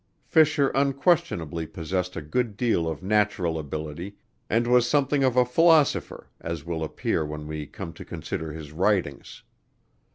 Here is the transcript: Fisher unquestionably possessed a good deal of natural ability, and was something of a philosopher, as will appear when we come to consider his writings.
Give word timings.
Fisher 0.23 0.69
unquestionably 0.69 1.67
possessed 1.67 2.15
a 2.15 2.23
good 2.23 2.57
deal 2.57 2.87
of 2.89 3.03
natural 3.03 3.59
ability, 3.59 4.15
and 4.49 4.65
was 4.65 4.89
something 4.89 5.23
of 5.23 5.37
a 5.37 5.45
philosopher, 5.45 6.27
as 6.39 6.65
will 6.65 6.83
appear 6.83 7.23
when 7.23 7.45
we 7.45 7.67
come 7.67 7.93
to 7.93 8.03
consider 8.03 8.51
his 8.51 8.71
writings. 8.71 9.43